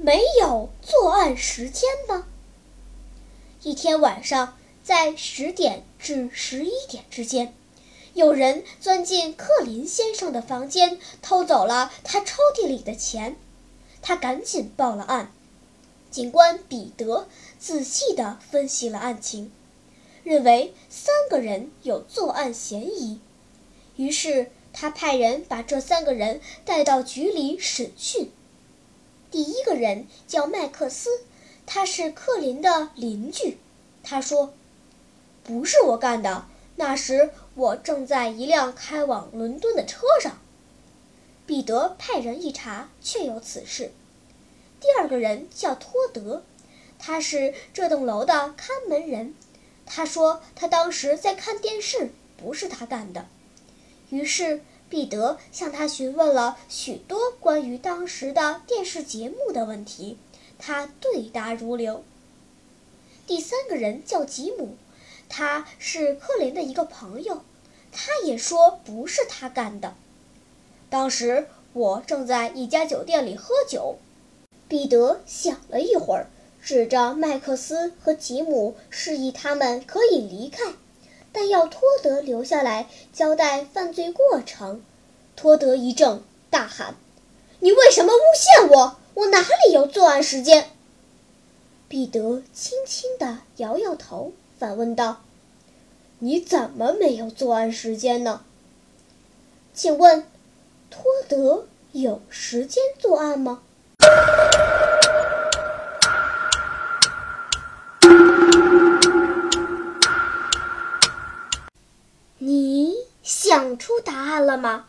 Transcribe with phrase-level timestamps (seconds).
[0.00, 2.28] 没有作案时间吗？
[3.64, 7.52] 一天晚上，在十点至十一点之间。
[8.14, 13.36] 有人钻进克林先生的房间，偷走了他抽屉里的钱。
[14.00, 15.32] 他赶紧报了案。
[16.12, 17.26] 警官彼得
[17.58, 19.50] 仔细地分析了案情，
[20.22, 23.20] 认为三个人有作案嫌疑。
[23.96, 28.30] 于是他派人把这三个人带到局里审讯。
[29.30, 31.22] 第一个人叫麦克斯，
[31.66, 33.58] 他是克林的邻居。
[34.02, 34.54] 他说
[35.44, 40.38] ：“不是我干的。”那时我正在一辆开往伦敦的车上。
[41.44, 43.90] 彼得派人一查，确有此事。
[44.80, 46.44] 第二个人叫托德，
[46.98, 49.34] 他是这栋楼的看门人。
[49.84, 53.26] 他说他当时在看电视，不是他干的。
[54.10, 60.16] 于是彼得向他询问了许多关于当时的电视节目的问题，
[60.58, 62.02] 他对答如流。
[63.26, 64.76] 第三个人叫吉姆。
[65.30, 67.42] 他是克林的一个朋友，
[67.92, 69.94] 他也说不是他干的。
[70.88, 73.98] 当时我正在一家酒店里喝酒。
[74.68, 76.30] 彼得想了一会儿，
[76.62, 80.72] 指着麦克斯和吉姆，示意他们可以离开，
[81.32, 84.82] 但要托德留下来交代犯罪过程。
[85.36, 86.94] 托德一怔，大喊
[87.60, 88.96] ：“你为什么诬陷我？
[89.14, 90.70] 我哪里有作案时间？”
[91.88, 94.32] 彼得轻轻地摇摇头。
[94.58, 95.22] 反问道
[96.18, 98.42] ：“你怎么没有作案时间呢？
[99.72, 100.26] 请问，
[100.90, 103.62] 托德有时间作案吗？”
[113.58, 114.86] 想出答案了吗？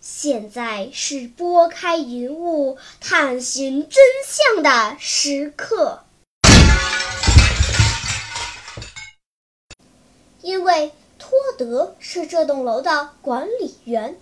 [0.00, 6.02] 现在是拨开云雾探寻真相的时刻。
[10.40, 14.18] 因为托德是这栋楼的管理员，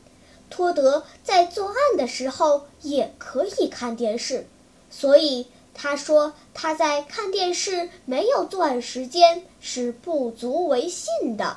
[0.50, 4.46] 托德在作案的时候也可以看电视，
[4.90, 11.56] 所以他说他在看电视没有作案时间是不足为信的。